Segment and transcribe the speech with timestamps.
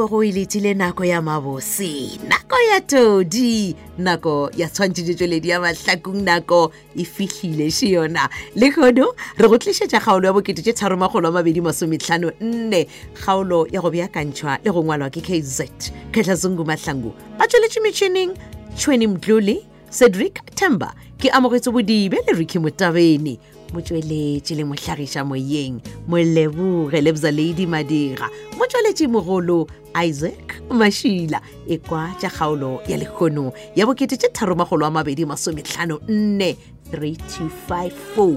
[0.00, 6.22] bego e letile nako ya mabose nako ya todi nako ya tshwantšhitše tšweledi ya mahlakong
[6.22, 11.28] nako e fihlile še yona le kgono re go tlišetša kgaolo ya bokete tše tharomagolo
[11.28, 12.86] a mabedi masometlhano nne
[13.20, 15.68] kgaolo ya go beakantšhwa le go ngwalwa ke kz
[16.16, 18.32] ketlhazungu mahlangu ba tšweletše metšhineng
[18.80, 19.60] tšhweni mdlole
[19.92, 23.36] cedric temba ke amogetse bodibe le riki motabene
[23.72, 25.78] motsweletši le mohlagiša moyeng
[26.10, 28.26] moleboge lebzaledi madira
[28.58, 29.66] motsweletši mogolo
[30.06, 31.38] isaac mašila
[31.72, 36.56] e kwa tša kgaolo ya lekgono ya bokete tše tharomagolo a mabedi masometlhano nne
[36.92, 38.36] 3254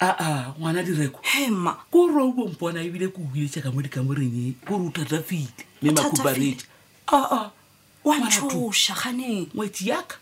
[0.00, 4.36] aa ngwana direko hema ko ro o bompona ebile ke o biletša ka mo dikamoreng
[4.48, 6.64] e, kore o tatafile me makubarete
[7.12, 7.44] oh, oh.
[8.08, 10.16] wantshoshagane ngwetsi yaka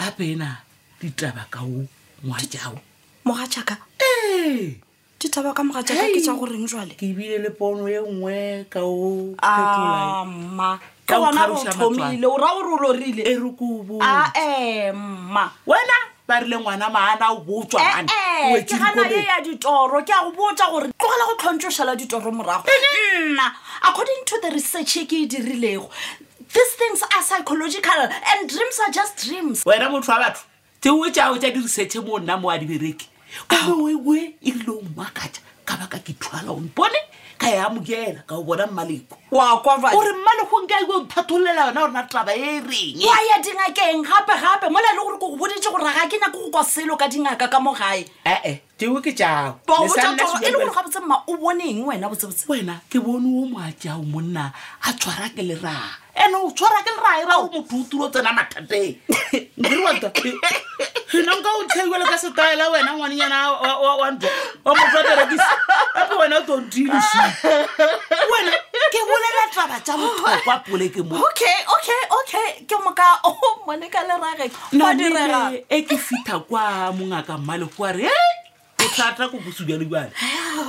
[0.00, 0.56] ape ena
[1.00, 1.84] ditaba ka o
[2.24, 2.80] ngwa jao
[3.24, 4.80] moga jaka ee
[5.20, 8.80] ditaba ka moga jaka ke tsa goreng jale ke ebile le pono e nngwe ka
[8.80, 14.28] o ama ke ona ro thomile o ra o rolorile e re kobo ae ah,
[14.32, 19.40] eh, mma wena tsarile ngwana maana o botswa ee eh, eh, ke gana e ya
[19.40, 23.52] ditoro ke a go botsa gore tlogela go tlhontsošhela ditoro morago eh, nna
[23.82, 25.90] according to the research e ke e dirilego
[26.52, 30.40] these things are psychological and dreams are just dreams wena motho wa batho
[30.80, 33.06] teo tsao tsa di-research mo o nna mo a dibereke
[33.48, 34.32] kaoe ah.
[34.42, 36.98] e rile o mmakata ka baka ke thualaompone
[37.42, 39.14] ka e amokela ka o bona mmaleko
[39.98, 44.88] ore mmaleko nke ao thatholela yona gorena taba e reng a ya dingakeng gape-gape mola
[44.90, 47.48] e le gore ko go bodite gore ga ke nyake go kwa selo ka dingaka
[47.50, 51.82] ka mo gae ee keo ke jaoe le e gore ga botse mma o boneng
[51.86, 54.52] wena botsebotse wena ke bone o moa jao monna
[54.86, 58.10] a tshwara ke lerang ande o tshwara ke lerae ra o motho o turo o
[58.12, 58.98] tsena mathateng
[61.12, 65.42] nna nka o thaiwele ka setaela wena ngwanenyana wa motho aterekisi
[65.96, 67.18] gape wena o tontilesi
[68.32, 68.52] wena
[68.92, 73.04] ke bolela taba tsa mothokwa pole ke mookyokyokay ke moka
[73.66, 78.08] mone ka lerage adirega e ke fitha kwa mongaka mmale kwa re
[78.96, 80.12] thata ko bosubjalebjale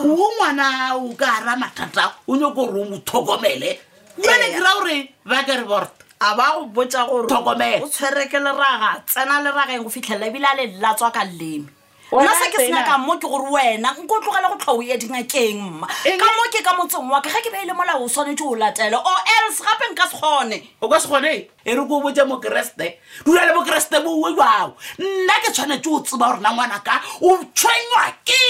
[0.04, 3.80] o ngwana o ka ara mathata o nyo ko ore o mothokomele
[4.18, 5.90] mane kera gore bakerebord
[6.22, 11.12] a ba go botsa goreokomeo tshwereke leraga tsena leragaeng go fitlhelela ebile a le latswa
[11.12, 11.68] ka leme
[12.14, 15.88] nna se ke senyakang mo ke gore wena nko tlogele go tlhao ya dingakeng mma
[15.90, 18.46] ka mo ke ka motseng wa ke ga ke ba e ile molao o tshwanetse
[18.46, 21.34] o latele o else gape nka se kgone o ka se kgone
[21.66, 26.00] e re ko o botse mokeresete dula le mokeresete boo jao nna ke tshwanetse o
[26.06, 28.46] tseba gorena ngwana ka o tshwenywa ke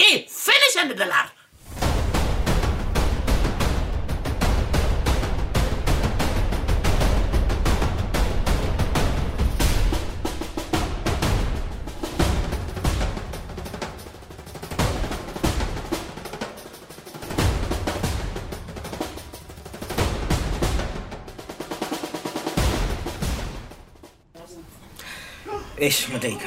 [0.00, 1.36] e finish and delare
[25.90, 26.46] modaika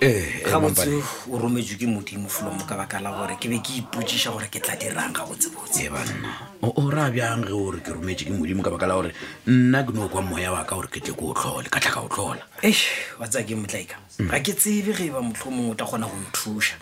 [0.00, 0.88] eh, eh, ga botse
[1.30, 4.56] o rometswe ke modimo folomo ka baka la gore ke be ke ipotsiša gore ke
[4.62, 8.64] tla dirang ga botsebotse eh, banna o ra bjang ge ore ke rometse ke modimo
[8.64, 9.12] ka baka la gore
[9.46, 11.92] nna ke no kwa moya wa ka gore ke tle ke o tlhole ka tlha
[11.92, 12.72] ka o tlhola ee
[13.20, 14.28] wa tsaya ke motlaika mm.
[14.32, 16.74] ga ke tsebe ge ba motlho mongwe o ta kgona go nthuša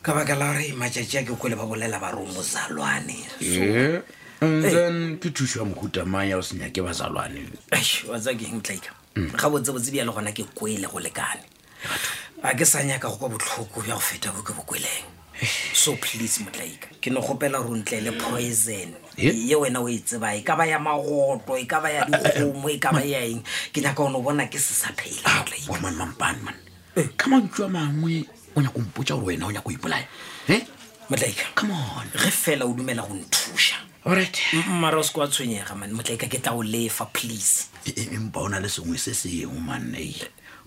[0.00, 3.20] ka baka la gore matšatši a ke kgole ba bolela ba romo zalwane
[4.40, 7.44] and then ke thusiwa mohutamang ya o senya ke bazalwane
[8.08, 11.40] wa tsaya ke motlaika ga botsebotse bja le gona ke kwele go lekane
[12.42, 15.08] a ke sa nyaka go kwa botlhoko bja go feta bo ke bo kweleng
[15.72, 20.34] so please motlaika ke ne gopela gore ntle le poison ye wena o e tseba
[20.36, 23.40] e ka ba ya magoto e ka ba ya digomo e ka ba yaeng
[23.72, 26.56] ke nyaka one o bona ke se sa phelemanmanpanman
[26.96, 30.04] ah, ka mantso a mangwe o nyako mpotsa gore wena o nyako ipolaya
[30.52, 30.60] eh?
[31.08, 36.38] motlaika come on ge fela o dumela go nthusa orimarosko a tshwenyega man motlaika ke
[36.38, 40.14] tla o lefa please e, e, empa o na le sengwe se sengwe mannee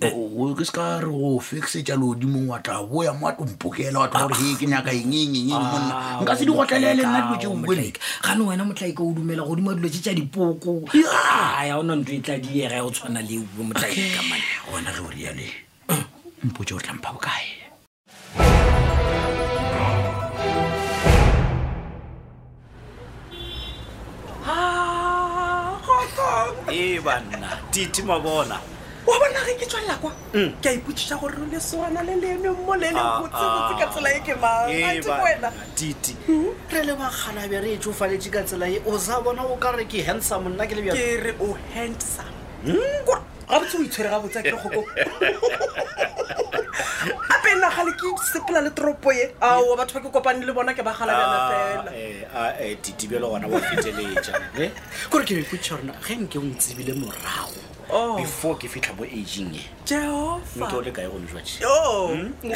[0.01, 0.11] eh.
[0.57, 4.07] ke se ka re go fixe tjalo odimong wa tla boya mo a tompokela wa
[4.07, 7.93] tla gore ke nyaka engengengengmonna ah, nka se di gotlelele nna dilo tseoe
[8.27, 12.19] gane wena motlaika o dumela godimo dilo tse tsa dipoko ya ah, ona nto e
[12.19, 15.53] tla diega ya go tshwana le uwe e motlaika man gona ge o rialeng
[15.89, 16.03] mm.
[16.43, 17.58] mpotse o tlampa bokae
[26.71, 28.55] e banna titi mabona
[29.09, 30.53] wa bona ge ke tswalela kwa mm.
[30.61, 33.79] ke a ipotsiša gore re le sorana le leno mmo le le botsebotse ah, ah.
[33.81, 36.53] ka tsela e ke mangatiwena e, titi mm-hmm.
[36.71, 39.71] re le bakgala be re e tsofaletse ka tsela e o sa bona o ka
[39.73, 42.31] re ke handsome nna ke le ke re o handsome
[42.63, 42.75] mm.
[43.09, 43.17] ga
[43.57, 44.81] botse o itshwere ga botsa ke kgoko
[47.33, 50.73] a pena gale ke sepela le toropo ye ao batho ba ke kopane le bona
[50.73, 52.77] ke ba galabjana ah, fela eh, ah, eh,
[53.09, 53.59] gona wa
[54.59, 54.71] eh?
[55.09, 57.59] kore ke bepotša gorena ge nke o ntsebile morago
[57.89, 58.15] oh.
[58.17, 61.65] before ke fitlha mo ageng e jeofa o le kae gone jwae
[62.13, 62.53] hmm?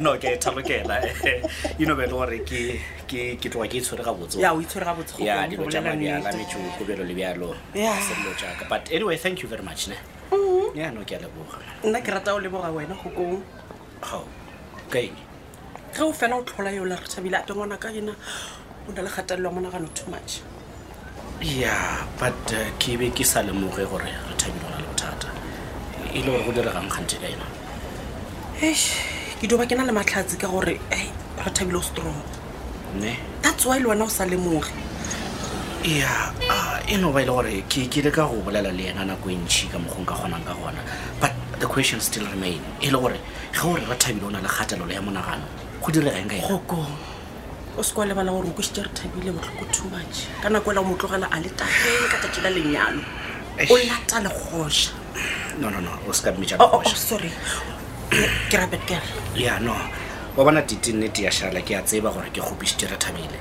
[0.04, 1.00] no ke e thalokela
[1.78, 7.04] eno be le gore ke tloga ke itshwere ga botsoya dilo tša mabjala metsoko bjalo
[7.04, 9.96] le bjalo sello jaka but anyway thank you very much ne
[10.74, 13.42] jaanong ke a leboga nna ke rata o leboga wena go kong
[14.00, 14.24] gao
[14.90, 15.16] kaeng
[15.92, 18.12] ge o fela o tlhola yola re thabile ate ngwana ka ena
[18.88, 20.40] o na le gatelelo ya monagano too much
[21.40, 25.28] ya but eh, ke be ke sa lemoge gore re thabile na le bothata
[26.12, 27.46] e le gore go diregang kgante ka ena
[28.62, 28.72] e
[29.40, 30.98] ke duba ke na le matlhatsi ka gore re
[31.52, 32.16] thabile o strong
[33.04, 34.72] ne that's why le wena o sa lemoge
[35.92, 36.16] ya
[36.48, 39.36] ah, e no ba le gore ke kile ka go bolela le yena nako e
[39.38, 40.82] ntšhi ka mokgong ka kgonang ka gona
[41.22, 41.30] but
[41.62, 43.18] the question still remain e le gore
[43.54, 45.46] ga gore re thabile o na le kgatelelo ya monagano
[45.80, 46.82] go diregang ka goko
[47.78, 50.84] o se lebala gore o kwešitše re thabile botlhoko too much ka nako ela o
[50.84, 53.02] motlogela a le tageng ka tatši la lenyalo
[53.70, 54.90] o lata legoša
[55.62, 57.20] no no no o oh, oh, oh,
[58.50, 59.06] ke rapet kere
[59.38, 59.76] ya no
[60.36, 63.38] wa bona titennete ya šala ke a tseba gore ke kgopišitše re thabile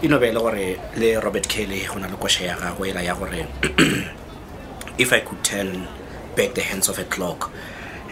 [0.00, 3.14] e no le gore le robert kelly go na le koša ya gago ela ya
[3.16, 3.46] gore
[4.98, 5.88] if i could turn
[6.36, 7.50] back the hands of a clock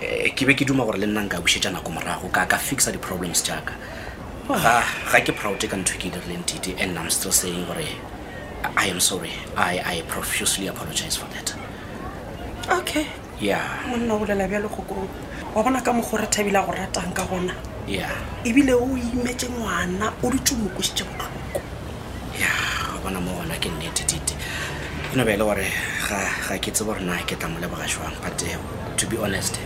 [0.02, 2.90] eh, ke be ke duma gore le nna nka bušetša nako morago ka ka fixa
[2.90, 3.72] di-problems jaaka
[5.12, 7.86] ga ke proud ka ntho e ke e dirileng tite and i'm still saying gore
[8.74, 11.54] i am sorry i, profusely apologize for that
[12.66, 13.06] okay
[13.38, 15.06] yeah monna o bolela bjalo kgokong
[15.54, 17.54] wa bona ka mogore thabile a go ratang ka gona
[17.86, 18.10] yeah
[18.42, 21.35] ebile o imetse ngwana o ditse o botlhoko
[22.40, 22.52] ya
[23.02, 24.34] bona mo gona ke nnete tite
[25.12, 25.64] e no beele gore
[26.08, 27.88] ga ke tsebo gorena ke tla mo leboga
[28.22, 28.56] but eh,
[28.96, 29.58] to be honest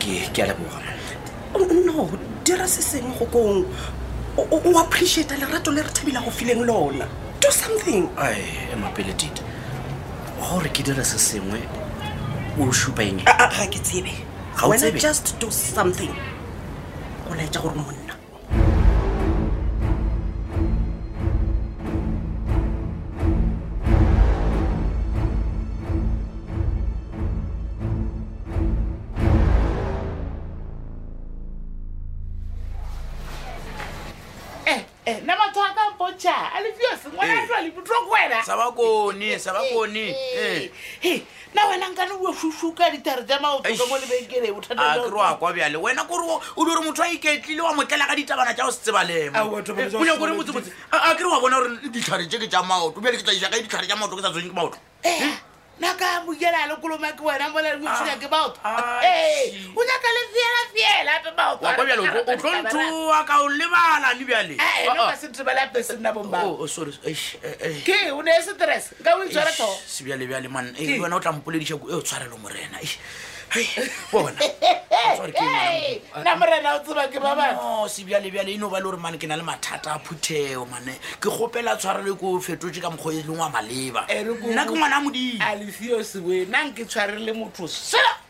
[0.00, 0.80] ke a leboga
[1.54, 2.08] oh, no
[2.44, 3.64] dira se sengwe go kong
[4.40, 7.06] o appreciata lerato le re thabila go fileng lona
[7.40, 9.42] do something ae mapele tite
[10.40, 11.60] gore ke dira se sengwe
[12.58, 14.12] o supa ga ke tsebe
[14.62, 16.14] wena just do something
[17.28, 17.99] go laetsa gore monna
[35.10, 37.72] Eh, na batho a kampoa a lefios ngwanaale eh.
[37.74, 40.70] botho ko wenasabakonesabakone eh,
[41.54, 45.76] na wena nkane bua fufuka ditaro tsa maotoka mo lebenkeleng bothatake ah, re akwa bjale
[45.82, 48.78] wena kore o di gore motho a iketlile wa motlela ka ditabana tsa o se
[48.86, 53.50] tsebalemoore motsemotse a kere wa bona gore ditlhare tse ke tsa maoto bjale ke tlaisa
[53.50, 54.78] ka ditlhare tsa maoto ke sa tshwene ke maoto
[55.80, 59.00] nakamoela a le kolomake wena molaeoa ke maoto ah,
[59.74, 60.19] o nyaka le
[61.00, 63.24] otlontsowa eh, e ah, ah.
[63.24, 63.60] ka oh, oh, eh,
[67.92, 68.24] eh.
[68.24, 68.28] o lebalane
[69.30, 72.78] bjalesebjalebjalemanwena e o tlampoledisa ko e o tshwarelo morena
[77.88, 81.76] sebjalebjale eno ba le gore mane ke na le mathata a phutheo mane ke kgopela
[81.76, 86.00] tshwarelo ko fetotse ka mokgwa e lengwa malebanna ke ngwana a modimo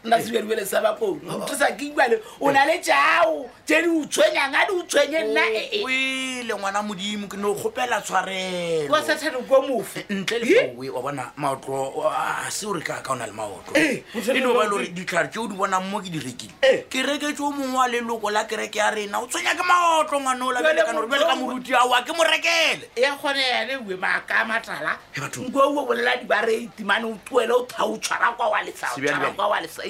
[0.05, 4.57] nna sebeduele sa bako tosa ke ibale o na le jao tse di o tshwenyang
[4.57, 8.97] a di o tshwenye nna oh, ee le ngwana modimo ke ne o kgopela tshwarelo
[8.97, 12.13] asatheoko mofe eh, eh, ntle le fowe wa bona maotlo
[12.49, 15.49] se ore kaka o na le maotlo e eh, no ba le gore ditlhare tseo
[15.49, 18.91] di bonang mo ke di rekile ke reketse o mongwe wa leloko la kereke ya
[18.91, 22.25] rena o tshwenya ke maotlo ngwana o labelekanogre bele ka moruti ao a ke mo
[22.25, 27.99] rekele ya kgone yane we maaka matala nkoo bolela dibareitimane o tuele o tha o
[28.01, 28.63] tshwara kwa wa
[29.61, 29.90] lesa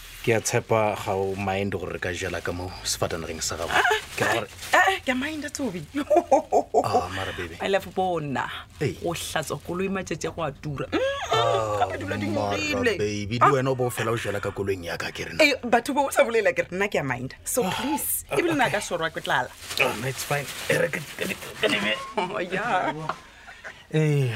[0.21, 3.73] ke a tshepa ga o mind gore re ka jala ka mo sefatanageng sa gago
[3.73, 5.17] ah, ah, ke ah,
[7.97, 8.45] bona
[9.01, 14.13] go hlatswa koloi matsetse go a tura mm, mm, baby di wena o bo fela
[14.13, 16.85] o jela ka koloing yaka ke re eh, batho bo sa bolela ke re nna
[16.85, 19.49] ke a mind so please ebile na ka sorwa ke tlala
[20.05, 20.45] it's fine
[23.89, 24.29] eh,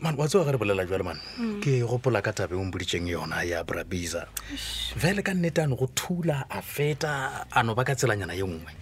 [0.00, 1.58] man wa tsewa ga re bolela jale man mm.
[1.58, 4.30] ke gopola ka tabe o mpoditseng yona ya brabisa
[4.94, 8.72] vele ka nnete ano go thula a feta ano ba ka tselanyana ye nngwe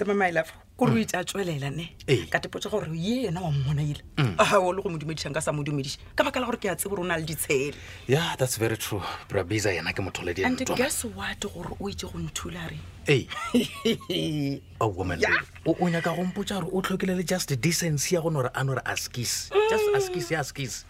[0.00, 1.00] tsema maelafo kore o mm.
[1.00, 2.16] itse a tswelela ne ee.
[2.32, 4.34] ka tepotse gore ye ena wa mmonaile mm.
[4.38, 7.02] ao le go modumedišang ka sa modumediša ka baka la gore ke a tse gore
[7.02, 7.76] o na le ditshele
[8.08, 12.06] ya that's very true brabasa yena ke mothole di and guess what gore o itse
[12.08, 12.78] go nthula re
[13.08, 13.26] ee.
[13.52, 15.20] a oh, woman
[15.66, 19.50] o nyaka go gore o tlhokile le just decency ya gone gore a nore askis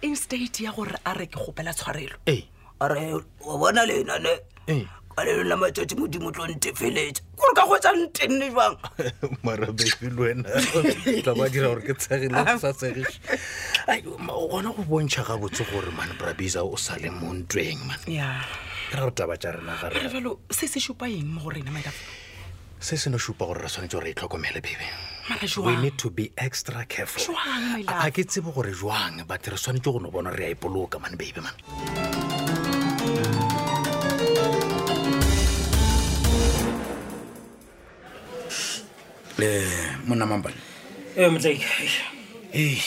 [0.02, 2.44] instate ya gore a re ke gopela tshwarelo ee
[2.80, 4.38] a re wa bona lenane
[4.68, 4.86] ee.
[5.16, 8.76] ka le lena matsatsi modimo tlo ntefeletsa gore ka kgwetsa ntenne jang
[9.42, 10.50] marabei le wena
[11.22, 13.18] tla ba dira gore ke tshegile sa tshegee
[14.06, 17.98] o kgona go bontšha ga botse gore man brabisa o sa le mo ntweng man
[18.06, 18.22] ke
[18.94, 21.90] ra go taba tsa renagarelo se se supa eng mo go rena maa
[22.80, 24.86] se se ne supa gore re tshwanetse gore e tlhokomele bebe
[25.62, 27.34] we need to be extra careful
[27.90, 31.02] a ke tsebo gore jwang but re tshwanetse go ne bona re a e poloka
[31.02, 31.58] man bebe man
[40.06, 40.54] monna mabane
[41.16, 41.64] ee eh, motlaika
[42.52, 42.78] e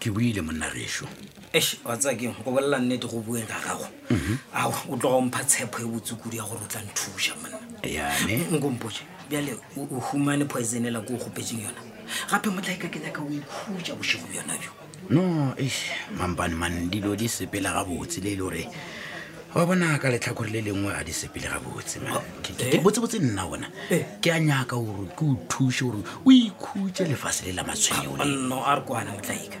[0.00, 1.06] ke buile monna reso
[1.52, 4.38] es wa tsakeng go bolela nnete go bueng ka gago mhm.
[4.54, 9.00] ao o tloga mpha tshepo e botsukudi ya gore o tla nthusa monna yane nkompoje
[9.30, 11.80] bjale o humane poisonela ko o gopetseng yona
[12.30, 14.70] gape motlaika ke nyaka o ikhutsa bosigo bjona jo
[15.10, 15.70] no e
[16.18, 18.68] mampane mane dilo di sepela gabotse le e le gore
[19.56, 22.20] wa bona ka letlhakore le lengwe a di sepele ga botse oh,
[22.60, 22.76] eh?
[22.76, 24.04] botsebotse nna ona eh.
[24.20, 28.68] ke a nyaka gore ke o thuse gore o ikhutse lefase le la matshwenyono ah,
[28.68, 29.56] a re kwana motlaika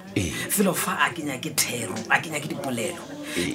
[0.52, 0.76] felo eh.
[0.76, 3.00] fa a kenya ke thero a kenya ke dipolelo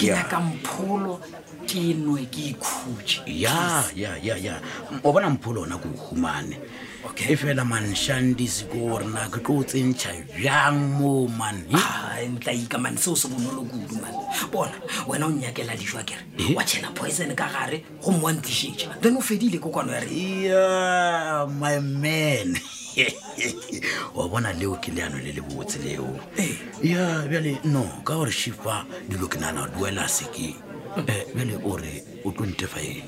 [0.01, 1.21] ke nyaka mpholo
[1.69, 4.57] ke nwe ke ikhutse ya ya ya ya
[5.05, 6.57] o bona mpholo ona ke o humane
[7.11, 12.97] okay e fela manšhandise ko o rena ke tlo o tsentšha jang mo mannentlaika mane
[12.97, 14.15] seo se bonolo kudu mane
[14.51, 14.71] bona
[15.07, 16.23] wena o nnyakela dijwa kere
[16.55, 21.79] wa tšhela poison ka gare go mowantlišetša then o fedile ko kwano ya re my
[21.79, 22.55] man
[24.15, 26.07] wa bona leo ke leano le le botse leo
[26.83, 30.55] ya bjale no ka gore shifa dilo ke nana duela seke
[30.95, 33.01] um bjale ore u-25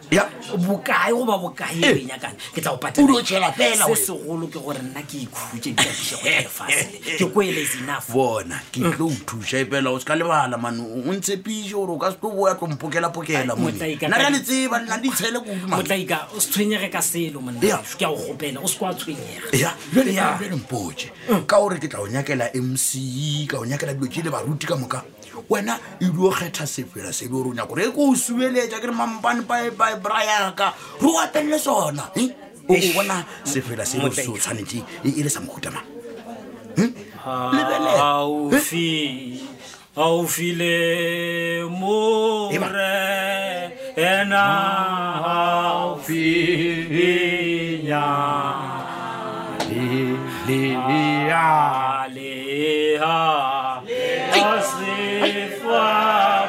[0.63, 1.91] bokae goba bokae eh.
[1.91, 6.15] o e nyakang ke tla opatela fela se segolo ke gore nna ke ikhutse diaise
[6.23, 10.55] go efasele ke koeles enough bona ke tlo o thusa epela o se ka lebala
[10.57, 14.79] mane o ntshe pise gore o ka se tlo boya tlompokelapokela mona re a letseba
[14.87, 18.68] nna ditshele kodumotlaika o se tshwenyege ka selo monke a o gopela
[20.57, 20.95] mpoe
[21.31, 21.47] mm.
[21.47, 24.67] ka gore ke tla o nyakela mc e, ka o nyakela dilo tse le baruti
[24.67, 25.03] ka moka
[25.51, 28.87] wena edio kgetha sefela se le gore o nyako re e ko o sueletsa ke
[28.91, 29.71] re mampane bae
[30.01, 32.29] braaka re atelele sona hm?
[32.69, 35.85] o bona sefela se le se o tshwanetse e, e le sa mohutamang
[36.77, 36.91] hm?
[38.49, 39.39] lebeleaufile
[41.63, 41.69] hm?
[41.69, 44.45] more ena
[45.59, 48.58] aufinyan
[49.89, 51.39] Alléluia.
[52.05, 53.81] Alléluia.
[54.33, 56.45] Assez fort,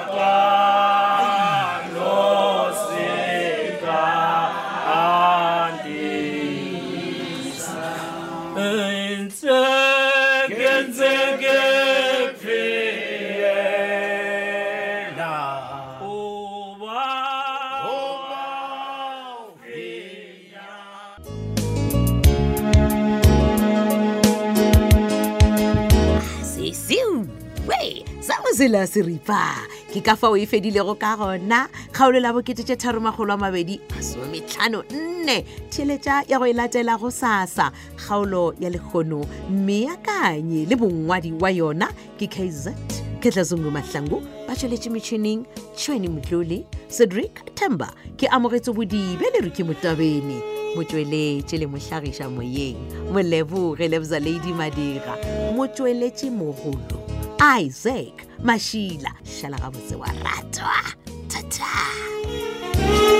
[28.59, 29.55] sela seripa
[29.87, 34.83] ke ka fa o e fedilego ka gona kgaolola bokete tše tharomagolo a mabedi masometlhano
[34.91, 41.31] nne theletša ya go e latela go sasa kgaolo ya lekgono mme akanye le bongwadi
[41.39, 41.87] wa yona
[42.19, 42.75] ke kz
[43.23, 45.45] ke tlazungu mahlangu ba tsweletše metšhining
[45.79, 50.35] tšhweni motlole cedric temba ke amogetse bodibe le re ke motabene
[50.75, 55.15] motsweletše le mohlagiša moyeng moleboge lebza ladi madira
[55.55, 57.07] motsweletše mogolo
[57.39, 60.83] isaac mashila šhala gabotse wa ratwa
[61.27, 63.18] thata